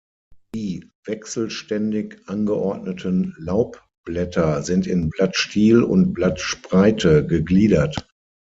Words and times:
Die 0.55 0.89
wechselständig 1.05 2.21
angeordneten 2.27 3.35
Laubblätter 3.37 4.63
sind 4.63 4.87
in 4.87 5.11
Blattstiel 5.11 5.83
und 5.83 6.13
Blattspreite 6.13 7.27
gegliedert. 7.27 8.09